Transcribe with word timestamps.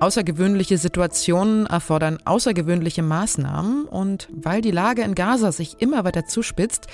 Außergewöhnliche 0.00 0.78
Situationen 0.78 1.66
erfordern 1.66 2.18
außergewöhnliche 2.24 3.02
Maßnahmen 3.02 3.86
und 3.86 4.28
weil 4.30 4.60
die 4.60 4.70
Lage 4.70 5.02
in 5.02 5.16
Gaza 5.16 5.50
sich 5.50 5.80
immer 5.80 6.04
weiter 6.04 6.24
zuspitzt, 6.24 6.86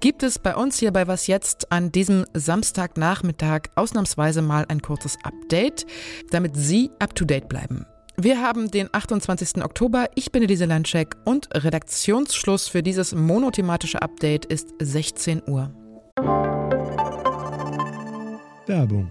gibt 0.00 0.22
es 0.22 0.38
bei 0.38 0.54
uns 0.54 0.78
hier 0.78 0.92
bei 0.92 1.06
Was 1.06 1.26
jetzt 1.26 1.72
an 1.72 1.92
diesem 1.92 2.26
Samstagnachmittag 2.34 3.62
ausnahmsweise 3.74 4.42
mal 4.42 4.66
ein 4.68 4.82
kurzes 4.82 5.16
Update, 5.22 5.86
damit 6.30 6.54
Sie 6.54 6.90
up-to-date 6.98 7.48
bleiben. 7.48 7.86
Wir 8.18 8.42
haben 8.42 8.70
den 8.70 8.90
28. 8.92 9.64
Oktober. 9.64 10.08
Ich 10.14 10.30
bin 10.30 10.42
Elise 10.42 10.66
Landcheck 10.66 11.16
und 11.24 11.48
Redaktionsschluss 11.54 12.68
für 12.68 12.82
dieses 12.82 13.14
monothematische 13.14 14.02
Update 14.02 14.44
ist 14.44 14.74
16 14.78 15.42
Uhr. 15.48 15.72
Werbung 18.66 19.10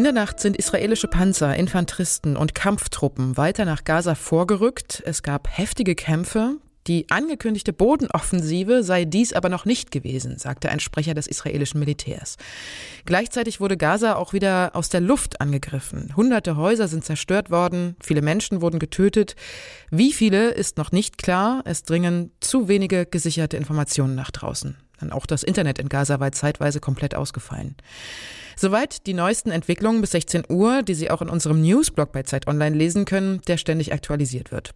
In 0.00 0.04
der 0.04 0.14
Nacht 0.14 0.40
sind 0.40 0.56
israelische 0.56 1.08
Panzer, 1.08 1.54
Infanteristen 1.56 2.34
und 2.34 2.54
Kampftruppen 2.54 3.36
weiter 3.36 3.66
nach 3.66 3.84
Gaza 3.84 4.14
vorgerückt. 4.14 5.02
Es 5.04 5.22
gab 5.22 5.46
heftige 5.54 5.94
Kämpfe. 5.94 6.56
Die 6.86 7.10
angekündigte 7.10 7.74
Bodenoffensive 7.74 8.82
sei 8.82 9.04
dies 9.04 9.34
aber 9.34 9.50
noch 9.50 9.66
nicht 9.66 9.90
gewesen, 9.90 10.38
sagte 10.38 10.70
ein 10.70 10.80
Sprecher 10.80 11.12
des 11.12 11.26
israelischen 11.26 11.80
Militärs. 11.80 12.38
Gleichzeitig 13.04 13.60
wurde 13.60 13.76
Gaza 13.76 14.14
auch 14.14 14.32
wieder 14.32 14.70
aus 14.72 14.88
der 14.88 15.02
Luft 15.02 15.42
angegriffen. 15.42 16.16
Hunderte 16.16 16.56
Häuser 16.56 16.88
sind 16.88 17.04
zerstört 17.04 17.50
worden, 17.50 17.94
viele 18.02 18.22
Menschen 18.22 18.62
wurden 18.62 18.78
getötet. 18.78 19.36
Wie 19.90 20.14
viele 20.14 20.52
ist 20.52 20.78
noch 20.78 20.92
nicht 20.92 21.18
klar. 21.18 21.60
Es 21.66 21.82
dringen 21.82 22.32
zu 22.40 22.68
wenige 22.68 23.04
gesicherte 23.04 23.58
Informationen 23.58 24.14
nach 24.14 24.30
draußen. 24.30 24.78
Dann 25.00 25.12
auch 25.12 25.26
das 25.26 25.42
Internet 25.42 25.78
in 25.78 25.88
Gaza 25.88 26.20
war 26.20 26.32
zeitweise 26.32 26.80
komplett 26.80 27.14
ausgefallen. 27.14 27.76
Soweit 28.56 29.06
die 29.06 29.14
neuesten 29.14 29.50
Entwicklungen 29.50 30.02
bis 30.02 30.10
16 30.10 30.44
Uhr, 30.50 30.82
die 30.82 30.94
Sie 30.94 31.10
auch 31.10 31.22
in 31.22 31.30
unserem 31.30 31.62
Newsblog 31.62 32.12
bei 32.12 32.24
Zeit 32.24 32.46
Online 32.46 32.76
lesen 32.76 33.06
können, 33.06 33.40
der 33.48 33.56
ständig 33.56 33.94
aktualisiert 33.94 34.52
wird. 34.52 34.72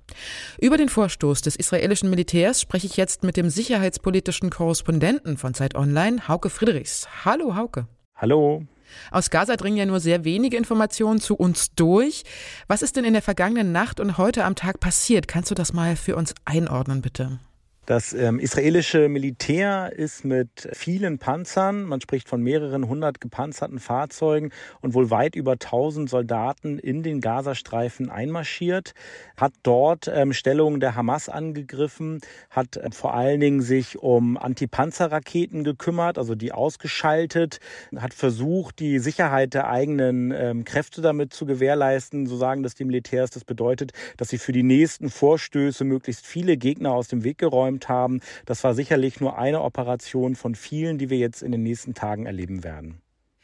Über 0.58 0.78
den 0.78 0.89
Vorstoß 0.89 1.42
des 1.42 1.56
israelischen 1.56 2.08
Militärs 2.08 2.62
spreche 2.62 2.86
ich 2.86 2.97
jetzt 2.97 3.25
mit 3.25 3.36
dem 3.36 3.50
sicherheitspolitischen 3.50 4.48
Korrespondenten 4.48 5.36
von 5.36 5.52
Zeit 5.52 5.75
Online, 5.75 6.28
Hauke 6.28 6.48
Friedrichs. 6.48 7.06
Hallo 7.27 7.56
Hauke. 7.56 7.86
Hallo. 8.17 8.64
Aus 9.11 9.28
Gaza 9.28 9.56
dringen 9.56 9.77
ja 9.77 9.86
nur 9.86 10.00
sehr 10.00 10.25
wenige 10.25 10.56
Informationen 10.56 11.20
zu 11.20 11.34
uns 11.34 11.75
durch. 11.75 12.22
Was 12.69 12.80
ist 12.80 12.97
denn 12.97 13.05
in 13.05 13.12
der 13.12 13.22
vergangenen 13.22 13.72
Nacht 13.72 14.00
und 14.00 14.17
heute 14.17 14.45
am 14.45 14.55
Tag 14.55 14.80
passiert? 14.80 15.28
Kannst 15.28 15.50
du 15.50 15.55
das 15.55 15.72
mal 15.72 15.97
für 15.97 16.17
uns 16.17 16.34
einordnen, 16.45 17.02
bitte? 17.02 17.39
Das 17.87 18.15
ähm, 18.15 18.39
israelische 18.39 19.11
Militär 19.11 19.93
ist 19.95 20.25
mit 20.25 20.71
vielen 20.73 21.19
Panzern, 21.19 21.85
man 21.85 22.01
spricht 22.01 22.31
von 22.31 22.41
mehreren 22.41 22.89
hundert 22.89 23.21
gepanzerten 23.21 23.79
Fahrzeugen 23.79 24.53
und 24.81 24.95
wohl 24.95 25.11
weit 25.11 25.37
über 25.37 25.59
tausend 25.59 26.09
Soldaten 26.09 26.79
in 26.79 27.03
den 27.03 27.21
Gazastreifen 27.21 28.09
einmarschiert, 28.09 28.95
hat 29.37 29.53
dort 29.63 30.09
ähm, 30.09 30.33
Stellungen 30.33 30.81
der 30.81 30.95
Hamas 30.95 31.29
angegriffen, 31.29 32.23
hat 32.49 32.79
äh, 32.79 32.91
vor 32.91 33.13
allen 33.13 33.41
Dingen 33.41 33.61
sich 33.61 33.98
um 33.98 34.39
Antipanzerraketen 34.39 35.63
gekümmert, 35.63 36.17
also 36.17 36.35
die 36.35 36.53
ausgeschaltet, 36.53 37.61
hat 37.95 38.14
versucht, 38.14 38.79
die 38.79 38.98
Sicherheit 38.98 39.53
der 39.53 39.69
eigenen 39.69 40.31
ähm, 40.31 40.64
Kräfte 40.64 41.03
damit 41.03 41.35
zu 41.35 41.45
gewährleisten, 41.45 42.27
so 42.27 42.39
sagen 42.39 42.63
das 42.63 42.75
die 42.75 42.87
Militärs. 42.87 43.31
Das 43.31 43.45
bedeutet, 43.45 43.92
dass 44.17 44.31
sie 44.31 44.39
für 44.39 44.53
die 44.53 44.63
nächsten 44.63 45.11
Vorstöße 45.11 45.85
möglichst 45.85 46.27
viele 46.27 46.57
Gegner 46.57 46.92
aus 46.92 47.08
dem 47.08 47.25
Weg 47.25 47.37
geräumt 47.37 47.73
eingeräumt 47.74 47.89
haben. 47.89 48.20
Das 48.46 48.64
war 48.64 48.74
sicherlich 48.74 49.20
nur 49.20 49.39
eine 49.39 49.62
Operation 49.62 50.36
von 50.36 50.55
vielen, 50.55 50.98
die 50.98 51.11
wir 51.11 51.18
jetzt 51.18 51.42
in 51.42 51.52
den 51.52 51.62
nächsten 51.62 51.95
Tagen 51.95 52.27
erleben 52.27 52.64
werden. 52.64 53.01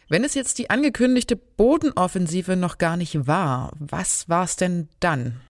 Wenn 0.09 0.25
es 0.25 0.35
jetzt 0.35 0.59
die 0.59 0.71
angekündigte 0.71 1.37
Bodenoffensive 1.37 2.57
noch 2.57 2.79
gar 2.79 2.97
nicht 2.97 3.27
war, 3.29 3.73
was 3.79 4.29
war 4.29 4.45
es 4.45 4.57
denn 4.57 4.89
dann? 4.99 5.41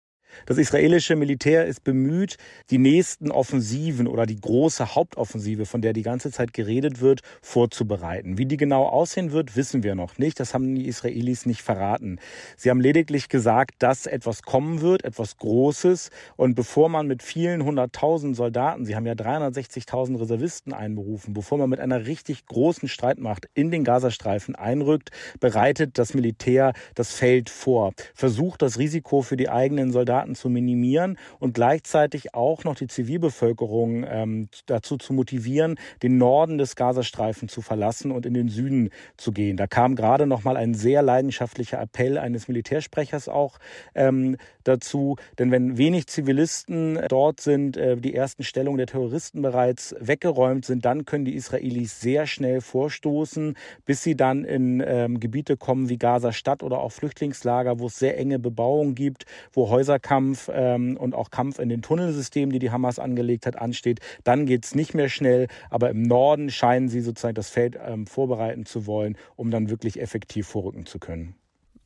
Das 0.47 0.59
israelische 0.59 1.17
Militär 1.17 1.67
ist 1.67 1.85
bemüht, 1.85 2.37
die 2.71 2.79
nächsten 2.79 3.31
Offensiven 3.31 4.07
oder 4.07 4.27
die 4.27 4.41
große 4.41 4.95
Hauptoffensive, 4.95 5.67
von 5.67 5.81
der 5.81 5.93
die 5.93 6.03
ganze 6.03 6.31
Zeit 6.31 6.53
geredet 6.53 7.01
wird, 7.01 7.21
vorzubereiten. 7.43 8.39
Wie 8.39 8.47
die 8.47 8.57
genau 8.57 8.87
aussehen 8.87 9.33
wird, 9.33 9.57
wissen 9.57 9.83
wir 9.83 9.95
noch 9.95 10.19
nicht. 10.19 10.41
Das 10.41 10.55
haben 10.55 10.75
die 10.75 10.87
Israelis 10.87 11.47
nicht 11.47 11.63
verraten. 11.63 12.19
Sie 12.57 12.71
haben 12.71 12.81
lediglich 12.81 13.29
gesagt, 13.29 13.77
dass 13.79 14.07
etwas 14.07 14.43
kommen 14.43 14.81
wird, 14.81 15.05
etwas 15.05 15.37
Großes. 15.37 16.11
Und 16.37 16.55
bevor 16.55 16.89
man 16.89 17.07
mit 17.07 17.23
vielen 17.23 17.65
hunderttausend 17.65 18.37
Soldaten, 18.37 18.85
sie 18.85 18.97
haben 18.97 19.07
ja 19.07 19.15
360.000 19.15 20.21
Reservisten 20.21 20.73
einberufen, 20.73 21.35
bevor 21.35 21.59
man 21.59 21.71
mit 21.71 21.81
einer 21.81 22.07
richtig 22.07 22.47
großen 22.47 22.89
Streitmacht 22.89 23.49
in 23.55 23.71
den 23.71 23.85
Gazastreifen 23.85 24.55
einrückt, 24.55 25.11
bereitet 25.41 25.99
das 25.99 26.15
Militär 26.15 26.73
das 26.95 27.13
Feld 27.13 27.51
vor, 27.51 27.93
versucht 28.15 28.63
das 28.63 28.79
Risiko 28.79 29.23
für 29.23 29.37
die 29.37 29.49
eigenen 29.49 29.93
Soldaten 29.93 30.20
Soldaten 30.21 30.35
zu 30.35 30.51
minimieren 30.51 31.19
und 31.39 31.55
gleichzeitig 31.55 32.35
auch 32.35 32.65
noch 32.65 32.75
die 32.75 32.87
Zivilbevölkerung 32.87 34.05
ähm, 34.07 34.49
dazu 34.67 34.97
zu 34.97 35.13
motivieren, 35.13 35.77
den 36.03 36.19
Norden 36.19 36.59
des 36.59 36.77
Gazastreifen 36.77 37.49
zu 37.49 37.63
verlassen 37.63 38.11
und 38.11 38.27
in 38.27 38.35
den 38.35 38.49
Süden 38.49 38.91
zu 39.17 39.33
gehen. 39.33 39.57
Da 39.57 39.67
kam 39.67 39.97
gerade 39.97 40.27
noch 40.27 40.45
mal 40.45 40.57
ein 40.57 40.75
sehr 40.75 41.03
leidenschaftlicher 41.03 41.81
Appell 41.81 42.19
eines 42.19 42.49
Militärsprechers 42.49 43.29
auch 43.29 43.59
ähm, 43.95 44.37
dazu, 44.65 45.17
denn 45.39 45.51
wenn 45.51 45.79
wenig 45.79 46.07
Zivilisten 46.07 46.99
dort 47.09 47.41
sind, 47.41 47.77
äh, 47.77 47.97
die 47.97 48.15
ersten 48.15 48.45
Stellungen 48.45 48.79
der 48.79 48.87
Terroristen 48.87 49.43
bereits 49.43 49.95
weggeräumt 50.01 50.67
sind, 50.67 50.85
dann 50.85 51.05
können 51.05 51.25
die 51.25 51.35
Israelis 51.35 52.01
sehr 52.01 52.27
schnell 52.27 52.61
vorstoßen, 52.61 53.57
bis 53.87 54.03
sie 54.03 54.17
dann 54.17 54.45
in 54.45 54.83
ähm, 54.87 55.19
Gebiete 55.19 55.57
kommen 55.57 55.89
wie 55.89 55.99
Gaza-Stadt 55.99 56.63
oder 56.63 56.79
auch 56.81 56.93
Flüchtlingslager, 56.93 57.79
wo 57.79 57.87
es 57.87 57.99
sehr 57.99 58.19
enge 58.19 58.39
Bebauung 58.39 58.95
gibt, 58.95 59.25
wo 59.53 59.71
Häuser 59.71 59.99
Kampf 60.11 60.51
ähm, 60.53 60.97
und 60.97 61.15
auch 61.15 61.31
Kampf 61.31 61.61
in 61.61 61.69
den 61.69 61.83
Tunnelsystemen, 61.83 62.53
die 62.53 62.59
die 62.59 62.73
Hamas 62.73 62.99
angelegt 62.99 63.47
hat, 63.47 63.55
ansteht. 63.55 64.01
Dann 64.25 64.45
geht 64.45 64.65
es 64.65 64.75
nicht 64.75 64.93
mehr 64.93 65.09
schnell, 65.09 65.47
aber 65.71 65.89
im 65.89 66.03
Norden 66.03 66.51
scheinen 66.51 66.89
sie 66.89 67.01
sozusagen 67.01 67.37
das 67.37 67.49
Feld 67.49 67.79
ähm, 67.81 68.09
vorbereiten 68.09 68.67
zu 68.67 68.89
wollen, 68.89 69.17
um 69.37 69.53
dann 69.53 69.71
wirklich 69.71 70.01
effektiv 70.01 70.49
vorrücken 70.49 70.85
zu 70.85 70.99
können. 70.99 71.37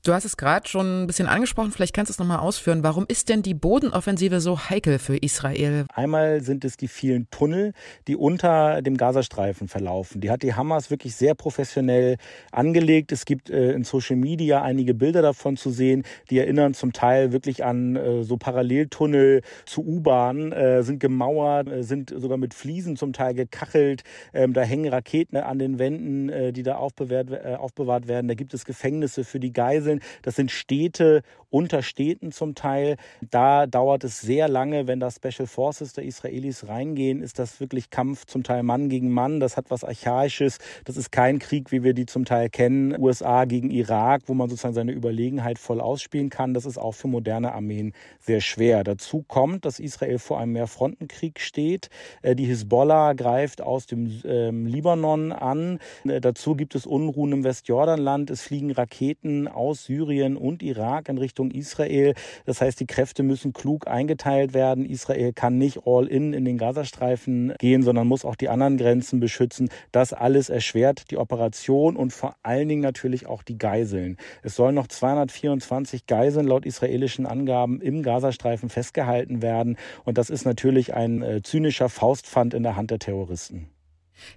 Du 0.05 0.13
hast 0.13 0.27
es 0.27 0.37
gerade 0.37 0.69
schon 0.69 1.05
ein 1.05 1.07
bisschen 1.07 1.29
angesprochen, 1.29 1.73
vielleicht 1.73 1.95
kannst 1.95 2.11
du 2.11 2.13
es 2.13 2.19
nochmal 2.19 2.41
ausführen. 2.41 2.83
Warum 2.83 3.07
ist 3.09 3.31
denn 3.31 3.41
die 3.41 3.55
Bodenoffensive 3.55 4.39
so 4.43 4.69
heikel 4.69 4.99
für 4.99 5.17
Israel? 5.17 5.87
Einmal 5.95 6.43
sind 6.43 6.67
es 6.67 6.77
die 6.77 6.89
vielen 6.89 7.31
Tunnel, 7.31 7.73
die 8.07 8.15
unter 8.15 8.83
dem 8.83 8.99
Gazastreifen 8.99 9.67
verlaufen. 9.67 10.21
Die 10.21 10.31
hat 10.31 10.43
die 10.43 10.53
Hamas 10.53 10.91
wirklich 10.91 11.17
sehr 11.17 11.35
professionell 11.35 12.19
angelegt. 12.53 13.13
Es 13.13 13.25
gibt 13.25 13.49
äh, 13.49 13.73
in 13.73 13.85
Social 13.85 14.17
Media 14.17 14.61
einige 14.61 14.93
Bilder 14.93 15.23
davon 15.23 15.57
zu 15.57 15.71
sehen, 15.71 16.03
die 16.29 16.39
erinnern 16.39 16.75
zum 16.75 16.93
Teil 16.93 17.33
wirklich 17.33 17.65
an 17.65 17.97
äh, 17.97 18.25
so 18.25 18.37
Paralleltunnel 18.37 19.41
zu 19.65 19.87
U-Bahnen, 19.87 20.53
äh, 20.53 20.83
sind 20.83 21.01
gemauert, 21.01 21.69
äh, 21.69 21.83
sind 21.83 22.13
sogar 22.15 22.37
mit 22.37 22.53
Fliesen 22.53 22.97
zum 22.97 23.15
Teil 23.15 23.33
gekachelt. 23.33 24.03
Ähm, 24.35 24.53
da 24.53 24.61
hängen 24.61 24.93
Raketen 24.93 25.39
an 25.39 25.59
den 25.59 25.79
Wänden, 25.79 26.29
äh, 26.29 26.53
die 26.53 26.63
da 26.63 26.77
aufbewahrt, 26.77 27.31
äh, 27.31 27.57
aufbewahrt 27.59 28.07
werden. 28.07 28.29
Da 28.29 28.35
gibt 28.35 28.53
es 28.53 28.67
Gefängnisse 28.67 29.25
für 29.25 29.41
die 29.41 29.55
Geiseln. 29.55 29.94
Das 30.23 30.37
sind 30.37 30.51
Städte 30.51 31.23
unter 31.55 31.83
Städten 31.83 32.33
zum 32.33 32.57
Teil. 32.57 32.97
Da 33.31 33.69
dauert 33.69 34.03
es 34.03 34.21
sehr 34.21 34.49
lange, 34.49 34.89
wenn 34.89 34.99
da 34.99 35.09
Special 35.09 35.47
Forces 35.47 35.93
der 35.93 36.03
Israelis 36.03 36.67
reingehen, 36.67 37.23
ist 37.23 37.39
das 37.39 37.61
wirklich 37.61 37.91
Kampf 37.91 38.27
zum 38.27 38.43
Teil 38.43 38.65
Mann 38.65 38.89
gegen 38.89 39.13
Mann. 39.13 39.39
Das 39.39 39.57
hat 39.57 39.67
was 39.71 39.85
Archaisches. 39.85 40.59
Das 40.85 40.97
ist 40.97 41.13
kein 41.13 41.39
Krieg, 41.39 41.71
wie 41.71 41.85
wir 41.85 41.95
die 41.95 42.07
zum 42.07 42.25
Teil 42.25 42.51
kennen. 42.51 43.01
USA 43.01 43.45
gegen 43.45 43.71
Irak, 43.71 44.23
wo 44.27 44.35
man 44.35 44.49
sozusagen 44.51 44.75
seine 44.75 44.91
Überlegenheit 44.91 45.61
voll 45.61 45.81
ausspielen 45.81 46.29
kann. 46.29 46.55
Das 46.55 46.67
ist 46.67 46.77
auch 46.77 46.97
für 46.97 47.07
moderne 47.07 47.53
Armeen 47.53 47.93
sehr 48.19 48.41
schwer. 48.41 48.83
Dazu 48.83 49.23
kommt, 49.23 49.65
dass 49.65 49.79
Israel 49.79 50.19
vor 50.19 50.41
einem 50.41 50.55
Mehrfrontenkrieg 50.55 51.39
steht. 51.39 51.89
Äh, 52.23 52.35
die 52.35 52.47
Hisbollah 52.47 53.13
greift 53.13 53.63
aus 53.63 53.87
dem 53.87 54.23
ähm, 54.25 54.67
Libanon 54.67 55.31
an. 55.31 55.79
Äh, 56.05 56.21
dazu 56.21 56.57
gibt 56.57 56.75
es 56.75 56.85
Unruhen 56.85 57.31
im 57.31 57.45
Westjordanland. 57.45 58.29
Es 58.31 58.43
fliegen 58.43 58.73
Raketen 58.73 59.47
aus 59.47 59.85
Syrien 59.85 60.37
und 60.37 60.61
Irak 60.61 61.09
in 61.09 61.19
Richtung 61.19 61.44
Israel. 61.51 62.15
Das 62.45 62.61
heißt, 62.61 62.81
die 62.81 62.87
Kräfte 62.87 63.23
müssen 63.23 63.53
klug 63.53 63.87
eingeteilt 63.87 64.55
werden. 64.55 64.85
Israel 64.85 65.33
kann 65.33 65.59
nicht 65.59 65.81
all 65.87 66.07
in 66.07 66.33
in 66.33 66.45
den 66.45 66.59
Gazastreifen 66.59 67.55
gehen, 67.59 67.83
sondern 67.83 68.07
muss 68.07 68.25
auch 68.25 68.37
die 68.37 68.49
anderen 68.49 68.77
Grenzen 68.77 69.21
beschützen. 69.21 69.69
Das 69.93 70.13
alles 70.13 70.49
erschwert 70.49 71.11
die 71.11 71.19
Operation 71.19 71.97
und 71.97 72.13
vor 72.13 72.37
allen 72.43 72.69
Dingen 72.69 72.83
natürlich 72.83 73.27
auch 73.27 73.43
die 73.43 73.59
Geiseln. 73.59 74.17
Es 74.43 74.57
sollen 74.57 74.75
noch 74.75 74.87
224 74.87 76.07
Geiseln 76.07 76.47
laut 76.47 76.67
israelischen 76.67 77.27
Angaben 77.27 77.81
im 77.81 78.03
Gazastreifen 78.03 78.69
festgehalten 78.69 79.43
werden. 79.43 79.77
Und 80.05 80.19
das 80.19 80.31
ist 80.31 80.45
natürlich 80.45 80.95
ein 80.95 81.23
äh, 81.23 81.43
zynischer 81.43 81.89
Faustpfand 81.89 82.55
in 82.55 82.63
der 82.63 82.77
Hand 82.77 82.91
der 82.91 82.99
Terroristen. 82.99 83.74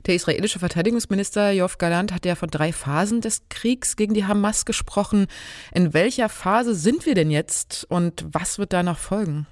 Der 0.06 0.15
israelische 0.15 0.59
Verteidigungsminister 0.59 1.51
Yoav 1.51 1.77
Galant 1.77 2.13
hat 2.13 2.25
ja 2.25 2.35
von 2.35 2.50
drei 2.50 2.74
Phasen 2.74 3.21
des 3.21 3.44
Kriegs 3.50 3.95
gegen 3.95 4.13
die 4.13 4.25
Hamas 4.25 4.65
gesprochen. 4.65 5.27
In 5.74 5.94
welcher 5.94 6.29
Phase 6.29 6.75
sind 6.75 7.06
wir 7.06 7.15
denn 7.15 7.31
jetzt 7.31 7.85
und 7.89 8.25
was 8.31 8.59
wird 8.59 8.74
da 8.74 8.83
noch 8.83 8.97
folgen? 8.97 9.47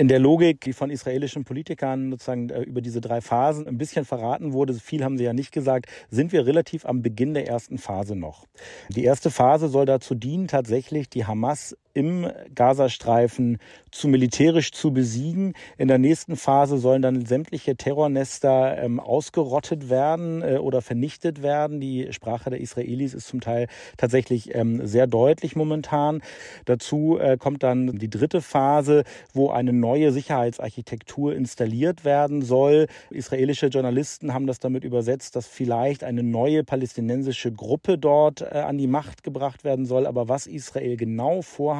in 0.00 0.08
der 0.08 0.18
Logik, 0.18 0.62
die 0.62 0.72
von 0.72 0.88
israelischen 0.88 1.44
Politikern 1.44 2.10
sozusagen 2.10 2.48
äh, 2.48 2.62
über 2.62 2.80
diese 2.80 3.02
drei 3.02 3.20
Phasen 3.20 3.66
ein 3.66 3.76
bisschen 3.76 4.06
verraten 4.06 4.54
wurde, 4.54 4.72
viel 4.72 5.04
haben 5.04 5.18
sie 5.18 5.24
ja 5.24 5.34
nicht 5.34 5.52
gesagt, 5.52 5.90
sind 6.08 6.32
wir 6.32 6.46
relativ 6.46 6.86
am 6.86 7.02
Beginn 7.02 7.34
der 7.34 7.46
ersten 7.48 7.76
Phase 7.76 8.16
noch. 8.16 8.46
Die 8.88 9.04
erste 9.04 9.30
Phase 9.30 9.68
soll 9.68 9.84
dazu 9.84 10.14
dienen, 10.14 10.48
tatsächlich 10.48 11.10
die 11.10 11.26
Hamas 11.26 11.76
im 11.94 12.30
Gazastreifen 12.54 13.58
zu 13.90 14.08
militärisch 14.08 14.72
zu 14.72 14.92
besiegen. 14.92 15.54
In 15.78 15.88
der 15.88 15.98
nächsten 15.98 16.36
Phase 16.36 16.78
sollen 16.78 17.02
dann 17.02 17.26
sämtliche 17.26 17.76
Terrornester 17.76 18.78
ähm, 18.78 19.00
ausgerottet 19.00 19.90
werden 19.90 20.42
äh, 20.42 20.58
oder 20.58 20.82
vernichtet 20.82 21.42
werden. 21.42 21.80
Die 21.80 22.12
Sprache 22.12 22.50
der 22.50 22.60
Israelis 22.60 23.14
ist 23.14 23.26
zum 23.26 23.40
Teil 23.40 23.66
tatsächlich 23.96 24.54
ähm, 24.54 24.86
sehr 24.86 25.06
deutlich 25.06 25.56
momentan. 25.56 26.22
Dazu 26.64 27.18
äh, 27.18 27.36
kommt 27.36 27.62
dann 27.62 27.98
die 27.98 28.10
dritte 28.10 28.40
Phase, 28.40 29.04
wo 29.32 29.50
eine 29.50 29.72
neue 29.72 30.12
Sicherheitsarchitektur 30.12 31.34
installiert 31.34 32.04
werden 32.04 32.42
soll. 32.42 32.86
Israelische 33.10 33.66
Journalisten 33.66 34.32
haben 34.32 34.46
das 34.46 34.60
damit 34.60 34.84
übersetzt, 34.84 35.34
dass 35.36 35.46
vielleicht 35.46 36.04
eine 36.04 36.22
neue 36.22 36.62
palästinensische 36.64 37.52
Gruppe 37.52 37.98
dort 37.98 38.42
äh, 38.42 38.58
an 38.58 38.78
die 38.78 38.86
Macht 38.86 39.24
gebracht 39.24 39.64
werden 39.64 39.86
soll. 39.86 40.06
Aber 40.06 40.28
was 40.28 40.46
Israel 40.46 40.96
genau 40.96 41.42
vorhat, 41.42 41.79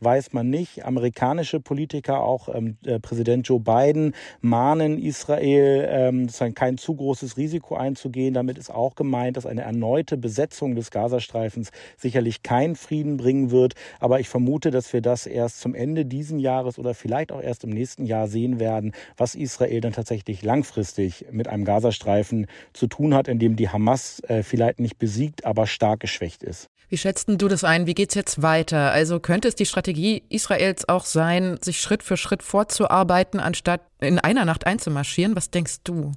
weiß 0.00 0.32
man 0.32 0.50
nicht. 0.50 0.84
Amerikanische 0.84 1.60
Politiker, 1.60 2.20
auch 2.20 2.48
ähm, 2.54 2.76
äh, 2.84 2.98
Präsident 3.00 3.46
Joe 3.46 3.60
Biden, 3.60 4.14
mahnen 4.40 4.98
Israel, 4.98 5.86
ähm, 5.90 6.28
kein 6.54 6.78
zu 6.78 6.94
großes 6.94 7.36
Risiko 7.36 7.76
einzugehen. 7.76 8.34
Damit 8.34 8.58
ist 8.58 8.70
auch 8.70 8.94
gemeint, 8.94 9.36
dass 9.36 9.46
eine 9.46 9.62
erneute 9.62 10.16
Besetzung 10.16 10.74
des 10.74 10.90
Gazastreifens 10.90 11.70
sicherlich 11.96 12.42
keinen 12.42 12.76
Frieden 12.76 13.16
bringen 13.16 13.50
wird. 13.50 13.74
Aber 14.00 14.20
ich 14.20 14.28
vermute, 14.28 14.70
dass 14.70 14.92
wir 14.92 15.00
das 15.00 15.26
erst 15.26 15.60
zum 15.60 15.74
Ende 15.74 16.04
diesen 16.04 16.38
Jahres 16.38 16.78
oder 16.78 16.94
vielleicht 16.94 17.32
auch 17.32 17.40
erst 17.42 17.64
im 17.64 17.70
nächsten 17.70 18.06
Jahr 18.06 18.28
sehen 18.28 18.60
werden, 18.60 18.92
was 19.16 19.34
Israel 19.34 19.80
dann 19.80 19.92
tatsächlich 19.92 20.42
langfristig 20.42 21.26
mit 21.30 21.48
einem 21.48 21.64
Gazastreifen 21.64 22.46
zu 22.72 22.86
tun 22.86 23.14
hat, 23.14 23.28
in 23.28 23.38
dem 23.38 23.56
die 23.56 23.68
Hamas 23.68 24.20
äh, 24.28 24.42
vielleicht 24.42 24.80
nicht 24.80 24.98
besiegt, 24.98 25.44
aber 25.44 25.66
stark 25.66 26.00
geschwächt 26.00 26.42
ist. 26.42 26.68
Wie 26.92 26.98
schätzt 26.98 27.26
du 27.26 27.48
das 27.48 27.64
ein? 27.64 27.86
Wie 27.86 27.94
geht 27.94 28.10
es 28.10 28.14
jetzt 28.14 28.42
weiter? 28.42 28.92
Also 28.92 29.18
könnte 29.32 29.48
es 29.48 29.54
die 29.54 29.64
Strategie 29.64 30.24
Israels 30.28 30.86
auch 30.90 31.06
sein, 31.06 31.56
sich 31.62 31.80
Schritt 31.80 32.02
für 32.02 32.18
Schritt 32.18 32.42
vorzuarbeiten, 32.42 33.40
anstatt 33.40 33.80
in 33.98 34.18
einer 34.18 34.44
Nacht 34.44 34.66
einzumarschieren? 34.66 35.34
Was 35.34 35.50
denkst 35.50 35.76
du? 35.84 36.12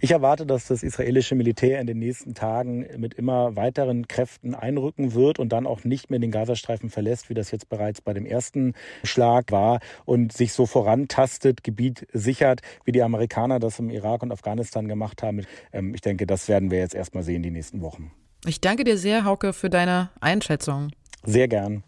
Ich 0.00 0.10
erwarte, 0.10 0.44
dass 0.44 0.66
das 0.66 0.82
israelische 0.82 1.36
Militär 1.36 1.80
in 1.80 1.86
den 1.86 2.00
nächsten 2.00 2.34
Tagen 2.34 2.84
mit 2.96 3.14
immer 3.14 3.54
weiteren 3.54 4.08
Kräften 4.08 4.56
einrücken 4.56 5.14
wird 5.14 5.38
und 5.38 5.50
dann 5.50 5.68
auch 5.68 5.84
nicht 5.84 6.10
mehr 6.10 6.18
den 6.18 6.32
Gazastreifen 6.32 6.90
verlässt, 6.90 7.30
wie 7.30 7.34
das 7.34 7.52
jetzt 7.52 7.68
bereits 7.68 8.00
bei 8.00 8.12
dem 8.12 8.26
ersten 8.26 8.74
Schlag 9.04 9.52
war 9.52 9.78
und 10.04 10.32
sich 10.32 10.52
so 10.52 10.66
vorantastet, 10.66 11.62
Gebiet 11.62 12.08
sichert, 12.12 12.62
wie 12.84 12.90
die 12.90 13.04
Amerikaner 13.04 13.60
das 13.60 13.78
im 13.78 13.88
Irak 13.88 14.24
und 14.24 14.32
Afghanistan 14.32 14.88
gemacht 14.88 15.22
haben. 15.22 15.46
Ähm, 15.72 15.94
ich 15.94 16.00
denke, 16.00 16.26
das 16.26 16.48
werden 16.48 16.72
wir 16.72 16.80
jetzt 16.80 16.96
erstmal 16.96 17.22
sehen 17.22 17.44
die 17.44 17.52
nächsten 17.52 17.82
Wochen. 17.82 18.10
Ich 18.44 18.60
danke 18.60 18.82
dir 18.82 18.98
sehr, 18.98 19.24
Hauke, 19.24 19.52
für 19.52 19.70
deine 19.70 20.10
Einschätzung. 20.18 20.90
Sehr 21.22 21.46
gern. 21.46 21.84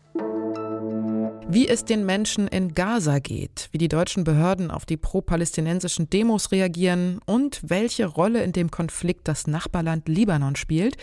Wie 1.52 1.66
es 1.66 1.84
den 1.84 2.06
Menschen 2.06 2.46
in 2.46 2.74
Gaza 2.74 3.18
geht, 3.18 3.70
wie 3.72 3.78
die 3.78 3.88
deutschen 3.88 4.22
Behörden 4.22 4.70
auf 4.70 4.86
die 4.86 4.96
pro-palästinensischen 4.96 6.08
Demos 6.08 6.52
reagieren 6.52 7.18
und 7.26 7.60
welche 7.64 8.06
Rolle 8.06 8.44
in 8.44 8.52
dem 8.52 8.70
Konflikt 8.70 9.26
das 9.26 9.48
Nachbarland 9.48 10.08
Libanon 10.08 10.54
spielt, 10.54 10.96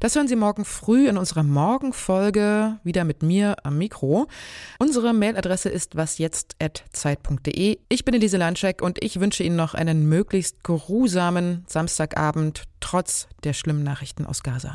das 0.00 0.16
hören 0.16 0.26
Sie 0.26 0.34
morgen 0.34 0.64
früh 0.64 1.08
in 1.08 1.16
unserer 1.16 1.44
Morgenfolge 1.44 2.80
wieder 2.82 3.04
mit 3.04 3.22
mir 3.22 3.54
am 3.62 3.78
Mikro. 3.78 4.26
Unsere 4.80 5.14
Mailadresse 5.14 5.68
ist 5.68 5.94
wasjetzt.zeit.de. 5.94 7.78
Ich 7.88 8.04
bin 8.04 8.14
Elise 8.14 8.36
Landscheck 8.36 8.82
und 8.82 8.98
ich 9.00 9.20
wünsche 9.20 9.44
Ihnen 9.44 9.54
noch 9.54 9.74
einen 9.74 10.08
möglichst 10.08 10.64
geruhsamen 10.64 11.64
Samstagabend 11.68 12.64
trotz 12.80 13.28
der 13.44 13.52
schlimmen 13.52 13.84
Nachrichten 13.84 14.26
aus 14.26 14.42
Gaza. 14.42 14.72